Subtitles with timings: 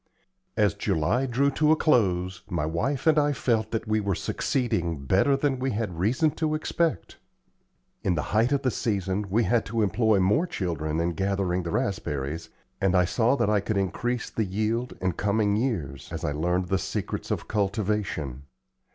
[0.57, 5.05] As July drew to a close, my wife and I felt that we were succeeding
[5.05, 7.17] better than we had had reason to expect.
[8.01, 11.69] In the height of the season we had to employ more children in gathering the
[11.69, 12.49] raspberries,
[12.81, 16.69] and I saw that I could increase the yield in coming years, as I learned
[16.69, 18.45] the secrets of cultivation.